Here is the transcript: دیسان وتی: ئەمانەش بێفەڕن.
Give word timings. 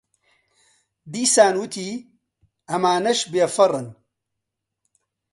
دیسان 1.13 1.53
وتی: 1.59 1.89
ئەمانەش 2.69 3.19
بێفەڕن. 3.31 3.87